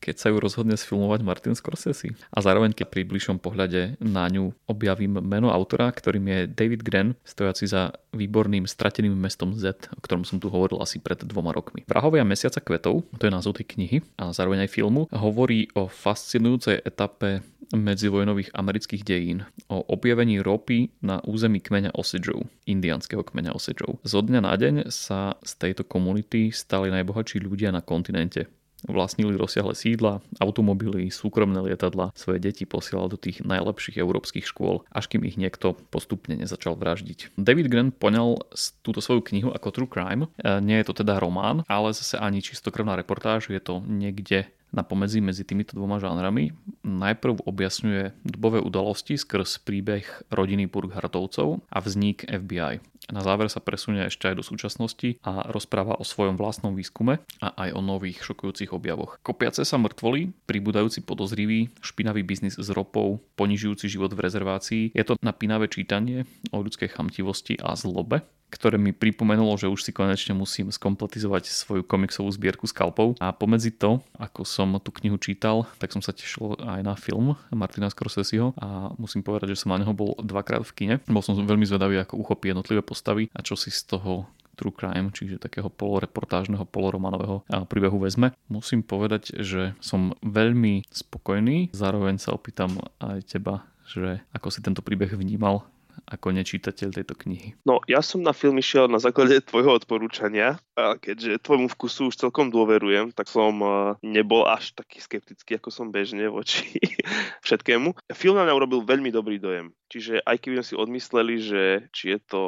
[0.00, 2.14] keď sa ju rozhodne sfilmovať Martin Scorsese.
[2.30, 7.18] A zároveň, keď pri bližšom pohľade na ňu objavím meno autora, ktorým je David Gren,
[7.26, 11.84] stojaci za výborným strateným mestom Z, o ktorom som tu hovoril asi pred dvoma rokmi.
[11.88, 16.80] Vrahovia mesiaca kvetov, to je názov tej knihy a zároveň aj filmu, hovorí o fascinujúcej
[16.80, 23.98] etape medzivojnových amerických dejín, o objavení ropy na území kmeňa Osageov, indianského kmeňa Osageov.
[24.06, 28.46] Zo dňa na deň sa z tejto komunity stali najbohatší ľudia na kontinente
[28.84, 35.08] vlastnili rozsiahle sídla, automobily, súkromné lietadla, svoje deti posielal do tých najlepších európskych škôl, až
[35.08, 37.36] kým ich niekto postupne nezačal vraždiť.
[37.40, 38.44] David Grant poňal
[38.84, 40.28] túto svoju knihu ako True Crime.
[40.36, 44.82] E, nie je to teda román, ale zase ani čistokrvná reportáž, je to niekde na
[44.82, 46.54] pomedzi medzi týmito dvoma žánrami.
[46.86, 52.82] Najprv objasňuje dobové udalosti skrz príbeh rodiny Burghartovcov a vznik FBI.
[53.06, 57.48] Na záver sa presunie ešte aj do súčasnosti a rozpráva o svojom vlastnom výskume a
[57.54, 59.22] aj o nových šokujúcich objavoch.
[59.22, 64.84] Kopiace sa mŕtvoly, pribúdajúci podozrivý, špinavý biznis s ropou, ponižujúci život v rezervácii.
[64.90, 69.94] Je to napínavé čítanie o ľudskej chamtivosti a zlobe, ktoré mi pripomenulo, že už si
[69.94, 73.18] konečne musím skompletizovať svoju komiksovú zbierku skalpov.
[73.22, 77.36] A pomedzi to, ako som tú knihu čítal, tak som sa tešil aj na film
[77.52, 80.94] Martina Scorseseho a musím povedať, že som na neho bol dvakrát v kine.
[81.04, 84.24] Bol som veľmi zvedavý, ako uchopí jednotlivé postavy a čo si z toho
[84.56, 88.32] true crime, čiže takého poloreportážneho, poloromanového príbehu vezme.
[88.48, 94.80] Musím povedať, že som veľmi spokojný, zároveň sa opýtam aj teba, že ako si tento
[94.80, 95.68] príbeh vnímal
[96.04, 97.56] ako nečítateľ tejto knihy?
[97.64, 102.20] No, ja som na film išiel na základe tvojho odporúčania a keďže tvojmu vkusu už
[102.20, 103.72] celkom dôverujem, tak som eh,
[104.04, 106.78] nebol až taký skeptický, ako som bežne voči
[107.46, 107.96] všetkému.
[108.12, 109.72] Film na mňa urobil veľmi dobrý dojem.
[109.86, 111.62] Čiže aj keby sme si odmysleli, že
[111.94, 112.40] či je to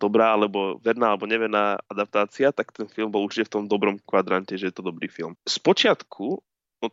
[0.00, 4.56] dobrá, alebo verná, alebo neverná adaptácia, tak ten film bol určite v tom dobrom kvadrante,
[4.56, 5.36] že je to dobrý film.
[5.44, 6.40] Spočiatku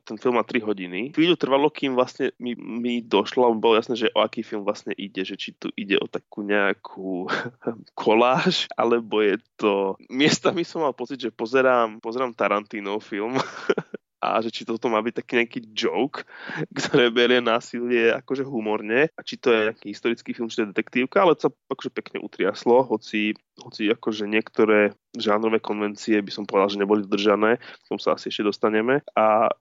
[0.01, 1.13] ten film má 3 hodiny.
[1.13, 4.95] Chvíľu trvalo, kým vlastne mi, mi došlo, a bolo jasné, že o aký film vlastne
[4.97, 7.27] ide, že či tu ide o takú nejakú
[7.99, 9.99] koláž, alebo je to...
[10.09, 13.37] Miestami som mal pocit, že pozerám, pozerám Tarantino film
[14.23, 16.23] a že či toto má byť taký nejaký joke,
[16.79, 20.71] ktoré berie násilie akože humorne a či to je nejaký historický film, či to je
[20.71, 26.47] detektívka, ale to sa akože pekne utriaslo, hoci, hoci akože niektoré žánrové konvencie by som
[26.47, 29.51] povedal, že neboli dodržané, k tomu sa asi ešte dostaneme a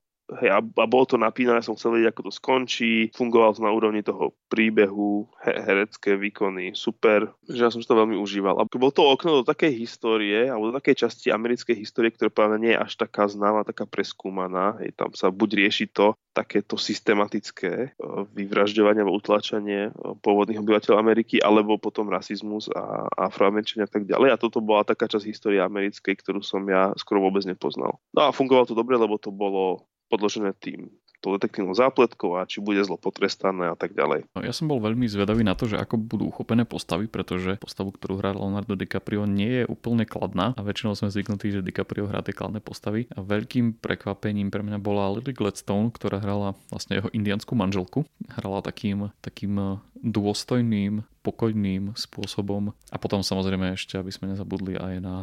[0.40, 3.72] Hej, a, a bolo to napínané, som chcel vedieť, ako to skončí, fungovalo to na
[3.74, 8.56] úrovni toho príbehu, he, herecké výkony, super, že ja som si to veľmi užíval.
[8.60, 12.56] A bolo to okno do takej histórie, alebo do takej časti americkej histórie, ktorá práve
[12.62, 14.80] nie je až taká známa, taká preskúmaná.
[14.80, 17.88] Hej, tam sa buď rieši to takéto systematické e,
[18.32, 24.32] vyvražďovanie alebo utlačanie e, pôvodných obyvateľov Ameriky, alebo potom rasizmus a afroameričania a tak ďalej.
[24.32, 28.00] A toto bola taká časť histórie americkej, ktorú som ja skoro vôbec nepoznal.
[28.16, 32.59] No a fungovalo to dobre, lebo to bolo podložené tým tou detektívnou zápletkou a či
[32.59, 34.27] bude zlo potrestané a tak ďalej.
[34.35, 37.94] No, ja som bol veľmi zvedavý na to, že ako budú uchopené postavy, pretože postavu,
[37.94, 42.27] ktorú hrá Leonardo DiCaprio, nie je úplne kladná a väčšinou sme zvyknutí, že DiCaprio hrá
[42.27, 43.07] tie kladné postavy.
[43.14, 48.03] A veľkým prekvapením pre mňa bola Lily Gladstone, ktorá hrala vlastne jeho indianskú manželku.
[48.42, 52.75] Hrala takým, takým dôstojným, pokojným spôsobom.
[52.90, 55.23] A potom samozrejme ešte, aby sme nezabudli aj na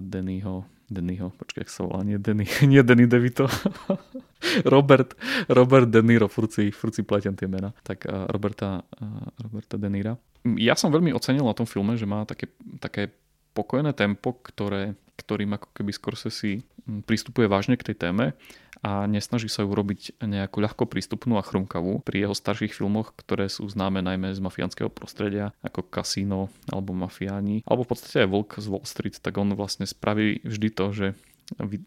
[0.00, 3.50] Dannyho Dennyho, počkaj, jak sa volá, nie Denny, nie Denny DeVito.
[4.74, 5.18] Robert,
[5.50, 6.70] Robert De Niro, furt si,
[7.34, 7.74] tie mena.
[7.82, 10.14] Tak uh, Roberta, uh, Roberta De Nira.
[10.54, 13.10] Ja som veľmi ocenil na tom filme, že má také, také
[13.56, 16.62] pokojné tempo, ktoré, ktorým ako keby sa si
[17.08, 18.36] pristupuje vážne k tej téme
[18.84, 22.04] a nesnaží sa ju robiť nejakú ľahko prístupnú a chrumkavú.
[22.06, 27.66] Pri jeho starších filmoch, ktoré sú známe najmä z mafiánskeho prostredia, ako Casino alebo Mafiáni,
[27.66, 31.06] alebo v podstate aj Volk z Wall Street, tak on vlastne spraví vždy to, že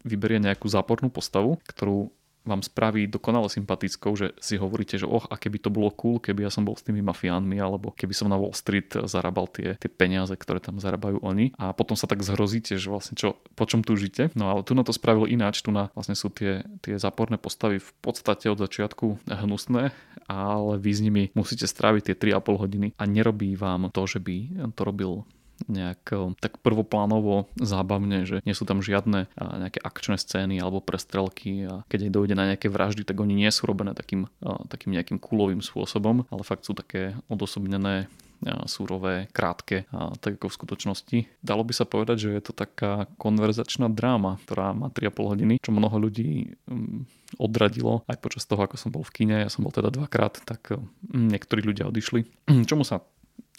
[0.04, 2.12] vyberie nejakú zápornú postavu, ktorú
[2.44, 6.48] vám spraví dokonale sympatickou, že si hovoríte, že oh, a keby to bolo cool, keby
[6.48, 9.90] ja som bol s tými mafiánmi, alebo keby som na Wall Street zarábal tie, tie
[9.92, 11.52] peniaze, ktoré tam zarábajú oni.
[11.60, 14.32] A potom sa tak zhrozíte, že vlastne čo, po čom tu žite.
[14.32, 17.76] No ale tu na to spravil ináč, tu na vlastne sú tie, tie záporné postavy
[17.76, 19.92] v podstate od začiatku hnusné,
[20.30, 24.36] ale vy s nimi musíte stráviť tie 3,5 hodiny a nerobí vám to, že by
[24.72, 25.12] to robil
[25.68, 30.80] nejak eh, tak prvoplánovo zábavne, že nie sú tam žiadne eh, nejaké akčné scény alebo
[30.80, 34.60] prestrelky a keď aj dojde na nejaké vraždy, tak oni nie sú robené takým, eh,
[34.70, 38.08] takým nejakým kulovým spôsobom, ale fakt sú také odosobnené
[38.64, 41.18] súrové, krátke, a tak ako v skutočnosti.
[41.44, 45.76] Dalo by sa povedať, že je to taká konverzačná dráma, ktorá má 3,5 hodiny, čo
[45.76, 49.76] mnoho ľudí mm, odradilo aj počas toho, ako som bol v kine, ja som bol
[49.76, 50.72] teda dvakrát, tak
[51.12, 52.24] niektorí ľudia odišli,
[52.70, 53.04] čomu sa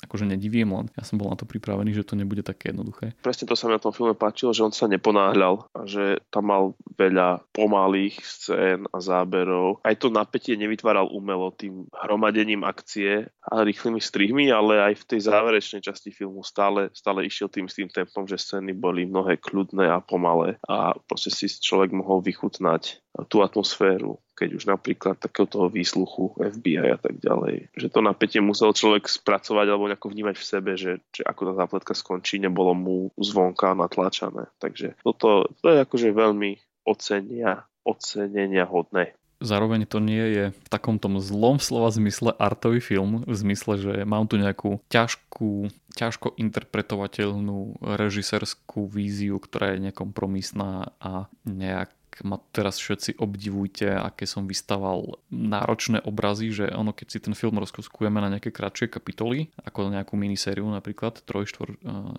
[0.02, 3.14] akože nedivím, len ja som bol na to pripravený, že to nebude také jednoduché.
[3.22, 6.50] Presne to sa mi na tom filme páčilo, že on sa neponáhľal a že tam
[6.50, 6.64] mal
[6.98, 9.80] veľa pomalých scén a záberov.
[9.86, 15.20] Aj to napätie nevytváral umelo tým hromadením akcie a rýchlymi strihmi, ale aj v tej
[15.30, 19.88] záverečnej časti filmu stále, stále išiel tým s tým tempom, že scény boli mnohé kľudné
[19.90, 25.70] a pomalé a proste si človek mohol vychutnať tú atmosféru keď už napríklad takého toho
[25.70, 27.70] výsluchu FBI a tak ďalej.
[27.78, 31.54] Že to napätie musel človek spracovať alebo nejako vnímať v sebe, že, že ako tá
[31.62, 34.50] zápletka skončí, nebolo mu zvonka natlačané.
[34.58, 36.58] Takže toto to je akože veľmi
[36.90, 39.14] ocenia, ocenenia hodné.
[39.42, 43.94] Zároveň to nie je v takom tom zlom slova zmysle artový film, v zmysle, že
[44.06, 45.66] mám tu nejakú ťažkú,
[45.98, 51.90] ťažko interpretovateľnú režisérskú víziu, ktorá je nekompromisná a nejak
[52.28, 57.56] ma teraz všetci obdivujte, aké som vystaval náročné obrazy, že ono, keď si ten film
[57.58, 61.48] rozkuskujeme na nejaké kratšie kapitoly, ako nejakú minisériu napríklad, troj,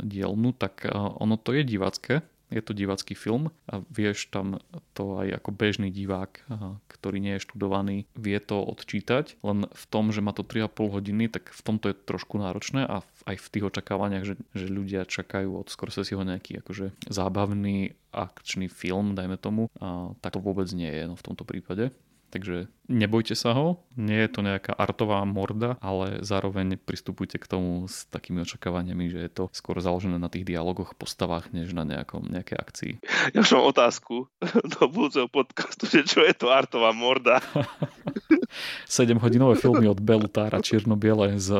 [0.00, 4.60] dielnu, tak ono to je divácké, je to divácky film a vieš tam
[4.92, 6.44] to aj ako bežný divák,
[6.92, 11.24] ktorý nie je študovaný, vie to odčítať, len v tom, že má to 3,5 hodiny,
[11.32, 15.56] tak v tomto je trošku náročné a aj v tých očakávaniach, že, že ľudia čakajú
[15.56, 21.08] od Scorseseho nejaký akože zábavný akčný film, dajme tomu, a tak to vôbec nie je
[21.08, 21.88] no, v tomto prípade.
[22.32, 27.84] Takže nebojte sa ho, nie je to nejaká artová morda, ale zároveň pristupujte k tomu
[27.84, 32.24] s takými očakávaniami, že je to skôr založené na tých dialogoch, postavách, než na nejakom,
[32.32, 32.92] nejakej akcii.
[33.36, 34.32] Ja už mám otázku
[34.80, 37.44] do budúceho podcastu, že čo je to artová morda?
[38.88, 41.52] 7-hodinové filmy od Belutára, čierno-biele s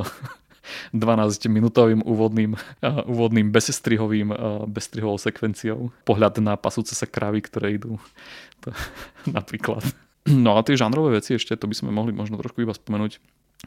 [0.97, 5.93] 12-minútovým úvodným, uh, úvodným bezstrihovým, uh, bezstrihovou sekvenciou.
[6.09, 8.01] Pohľad na pasúce sa kravy, ktoré idú.
[8.65, 8.73] To,
[9.29, 9.85] napríklad.
[10.31, 13.19] No a tie žánrové veci ešte, to by sme mohli možno trošku iba spomenúť,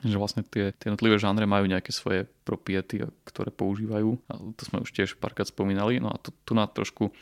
[0.03, 4.19] že vlastne tie, tie jednotlivé žánre majú nejaké svoje propiety, ktoré používajú.
[4.27, 6.03] A to sme už tiež párkrát spomínali.
[6.03, 7.15] No a tu, tu na trošku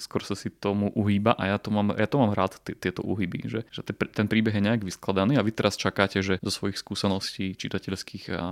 [0.00, 3.04] skôr sa si tomu uhýba a ja to mám, ja to mám rád, t- tieto
[3.04, 6.80] uhyby, že, že ten príbeh je nejak vyskladaný a vy teraz čakáte, že zo svojich
[6.80, 8.44] skúseností čitateľských a, a